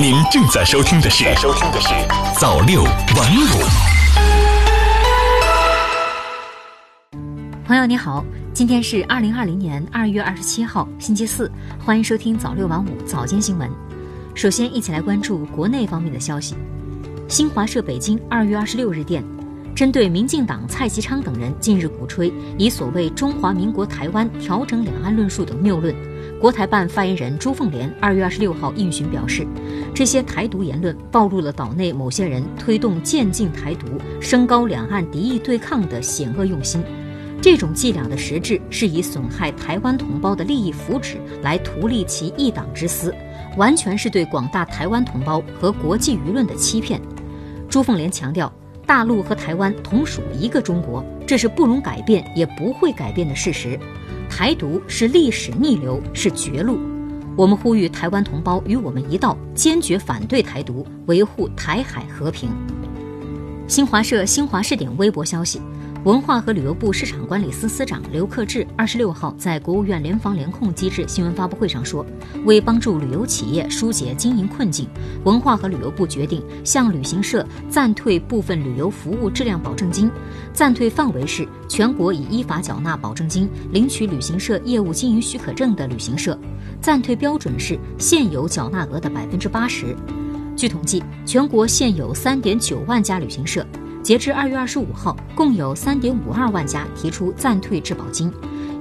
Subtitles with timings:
[0.00, 1.88] 您正在收听的是《收听的是
[2.40, 2.94] 早六晚
[3.36, 3.44] 五》。
[7.66, 8.24] 朋友你好，
[8.54, 11.52] 今天是二零二零年二月二十七号，星期四，
[11.84, 13.70] 欢迎收听早六晚五早间新闻。
[14.34, 16.56] 首先，一起来关注国内方面的消息。
[17.28, 19.22] 新华社北京二月二十六日电。
[19.74, 25.94] 针对民进党蔡其昌等人近日鼓吹以所谓“中华民国台湾调整两岸论述”等谬论，
[26.38, 29.46] 国台办发言人朱凤莲二月二十六号应询表示，
[29.94, 33.86] 这些台独言论暴露了岛内某些人推动渐进台独、
[34.20, 36.82] 升高两岸敌意对抗的险恶用心。
[37.40, 43.14] 这种伎俩的实质是以损害台湾同胞的利益福祉来图利其一党之私，
[43.56, 47.00] 完全是对广大台湾同胞和国际舆论的欺骗。
[47.66, 48.52] 朱凤莲强调。
[48.90, 53.78] 大陆和台湾同属一个中国，这是不容改变也不会改变的事实。
[54.28, 56.76] 台独是历史逆流，是绝路。
[57.36, 62.50] 我们呼吁台湾同胞与我们一道，坚决反对台独，维护台海和平。
[63.68, 65.62] 新华社新华视点微博消息。
[66.04, 72.06] 文化和旅游部市场管理司司长刘克志二十六号在国务院联防联控机制新闻发布会上说，
[72.46, 74.88] 为帮助旅游企业疏解经营困境，
[75.24, 80.10] 文化和旅游部决定向旅行社暂退部分旅游服务质量保证金，
[80.54, 86.38] 暂退范围是全国已依法缴纳保证金、领取旅行社业务经营许可证的旅行社，
[86.80, 89.94] 暂退标准是现有缴纳额的百分之八十。
[90.56, 93.66] 据统计，全国现有三点九万家旅行社。
[94.02, 98.32] 截至二月二十五号，共有三点五二万家提出暂退质保金，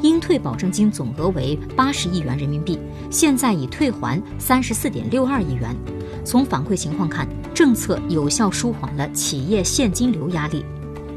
[0.00, 2.78] 应退保证金总额为八十亿元人民币，
[3.10, 5.76] 现在已退还三十四点六二亿元。
[6.24, 10.64] 从反馈情况看，政策有效舒缓了企业现金流压力。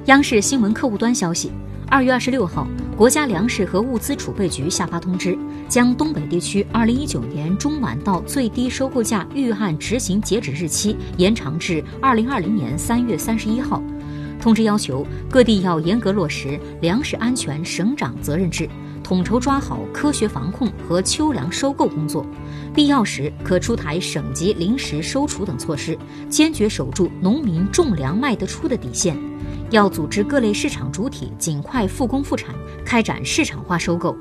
[0.05, 1.51] 央视新闻客户端消息，
[1.87, 5.37] 二月二十六号，国家粮食和物资储备局下发通知，
[5.69, 13.81] 将东北地区二零一九年中晚稻最低收购价预案执行截止日期延长至二零二零年三月三十一号。
[14.41, 18.67] 通知要求各地要严格落实粮食安全省长责任制，
[19.03, 22.25] 统筹抓好科学防控和秋粮收购工作，
[22.73, 25.95] 必要时可出台省级临时收储等措施，
[26.27, 29.15] 坚决守住农民种粮卖得出的底线。
[29.69, 34.17] 要组织各类市场主体尽快复工复产，开展市场化收购。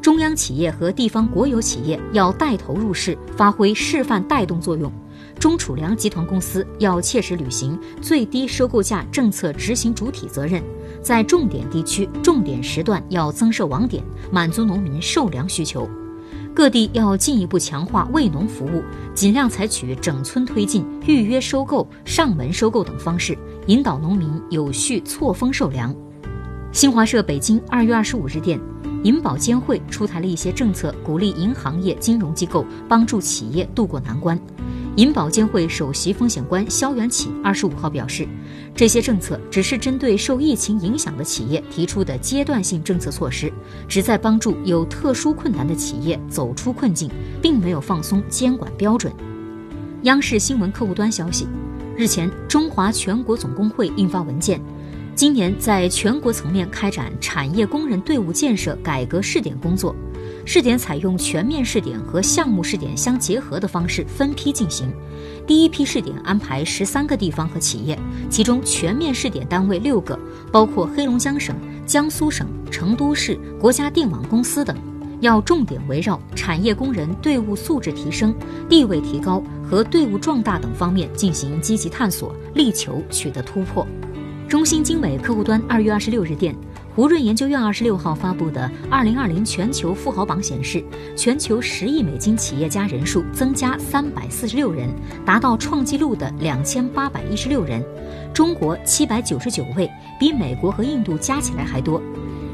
[0.00, 4.90] 中央企业和地方国有企业要带头入市，发挥示范带动作用。
[5.38, 10.62] 中储粮集团公司要切实履行最低收购价政策执行主体责任，
[11.00, 15.88] 在重点地区、重点时段要增设网点，满足农民售粮需求。
[16.52, 18.82] 各地要进一步强化为农服务，
[19.14, 23.38] 尽量采取整村推进、预约收购、上门收购等方式，
[23.68, 25.94] 引导农民有序错峰售粮。
[26.72, 28.60] 新华社北京二月二十五日电，
[29.04, 34.36] 银保监会出台了一些政策，鼓励银行业金融机构帮助企业渡过难关。
[34.96, 38.26] 银保监会首席风险官肖元起二十五号表示，
[38.74, 43.52] 这些政策只是针对受疫情影响的企业提出的阶段性政策措施，
[43.86, 47.08] 旨在帮助有特殊困难的企业走出困境，
[47.40, 49.12] 并没有放松监管标准。
[50.02, 51.46] 央视新闻客户端消息，
[51.96, 54.60] 日前，中华全国总工会印发文件，
[55.14, 59.94] 今年在全国层面开展产业工人队伍建设改革试点工作。
[60.44, 64.90] 试点采用全面试点和项目试点相结合的方式分批进行。
[65.46, 70.18] 第一批试点安排十三个地方和企业，其中全面试点单位六个，
[70.52, 71.54] 包括黑龙江省、
[71.86, 74.76] 江苏省、成都市、国家电网公司等。
[75.20, 78.32] 要重点围绕产业工人队伍素质提升、
[78.68, 83.84] 地位提高和队伍壮大等方面进行积极探索，力求取得突破。
[84.48, 86.54] 中芯精美客户端二月二十六日电。
[86.94, 90.82] 胡润研究院二十六号发布的《二零二零全球富豪榜》显示，
[91.16, 94.88] 全球十亿美金企业家人数增加三百四十六人，
[95.24, 97.84] 达到创纪录的两千八百一十六人。
[98.34, 99.88] 中国七百九十九位，
[100.18, 102.02] 比美国和印度加起来还多。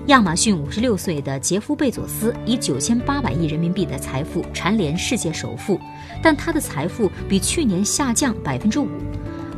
[0.09, 5.81] 亚马逊五十六岁的杰夫·贝佐斯以九千八百亿人民币的财富蝉联世界首富，
[6.23, 8.89] 但他的财富比去年下降百分之五。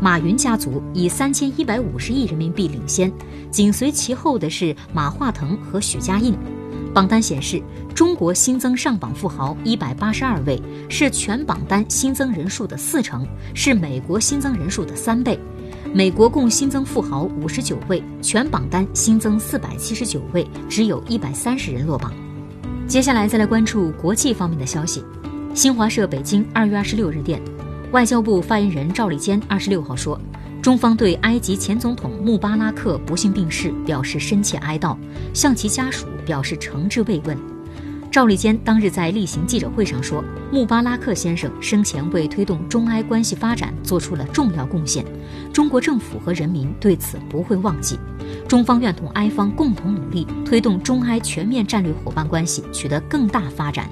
[0.01, 3.11] 马云家族以三千一百五十亿人民币领先，
[3.51, 6.37] 紧随其后的是马化腾和许家印。
[6.93, 7.63] 榜单显示，
[7.95, 15.39] 中国新增上榜富豪一百八十二位，是全榜单新增人数的四成，是美国新增人数的三倍。
[15.93, 22.13] 美国共新增富豪五十九位，全榜单新增四百七十九位，只有一百三十人落榜。
[22.87, 25.05] 接下来再来关注国际方面的消息。
[25.55, 27.41] 新华社北京二月二十六日电。
[27.93, 30.21] 外交部发言人赵立坚二十六号说，
[30.61, 34.97] 中方对埃及前总统穆巴拉克不幸病逝表示深切哀悼，
[35.33, 37.39] 向其家属表示诚挚慰问。
[38.11, 45.05] 赵立坚当日在例行记者会上说：“穆巴拉克先生生前为推动中埃关系发展做出了重要贡献，
[45.53, 47.99] 中国政府和人民对此不会忘记。
[48.49, 53.89] 中方愿同埃方共同努力，推动中埃全面战略伙伴关系取得更大发展。”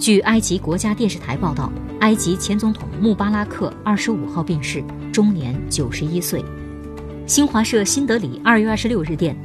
[0.00, 1.70] 据埃及国家电视台报道，
[2.00, 4.82] 埃及前总统穆巴拉克二十五号病逝，
[5.12, 6.42] 终年九十一岁。
[7.26, 9.36] 新华社新德里二月二十六日电，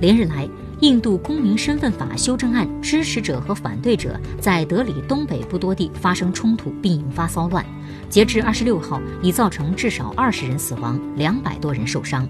[0.00, 0.48] 连日来。
[0.80, 7.62] 印度公民身份法修正案支持者和反对者在德里东北部多地发生冲突，并引发骚乱。
[8.08, 12.26] 截至二十六号，已造成至少二十人死亡，两百多人受伤。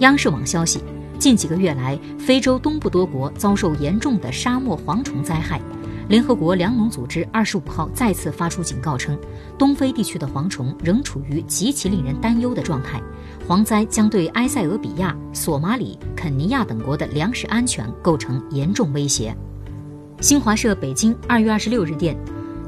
[0.00, 0.80] 央视网消息，
[1.20, 5.60] 近几个月来，非洲东部多国遭受严重的沙漠蝗虫灾害。
[6.08, 9.16] 联合国粮农组织二十五号再次发出警告称，
[9.58, 12.98] 东非地区的蝗虫仍处于极其令人担忧的状态。
[13.46, 19.36] 蝗灾将对埃塞俄比亚、索马里、肯尼亚等国的粮食安全构成严重威胁。
[20.20, 22.16] 新华社北京二月二十六日电，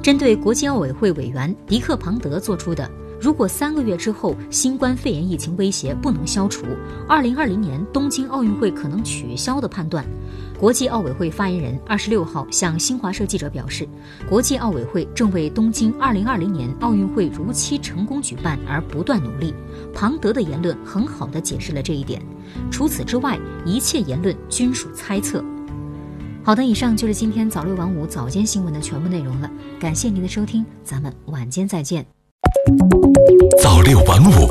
[0.03, 6.67] 针对国际奥委会委员迪克庞德作出的“如果三个月之后新冠肺炎疫情威胁不能消除，
[7.09, 10.05] 二零二零年东京奥运会可能取消”的判断。
[10.61, 13.89] 国际奥委会发言人二十六号向新华社记者表示，
[14.29, 19.55] 国际奥委会正为东京二零二零年奥运会如期成功举办而不断努力。
[19.95, 22.21] 庞德的言论很好地解释了这一点。
[22.71, 25.43] 除此之外，一切言论均属猜测。
[26.45, 29.51] 好的，以上就是今天早六晚五早间新闻的全部内容了。
[29.81, 32.05] 感谢您的收听，咱们晚间再见。
[33.63, 34.47] 早六晚五，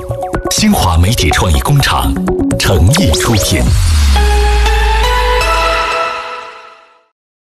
[0.50, 2.12] 新华媒体创意工厂
[2.58, 3.62] 诚意出品。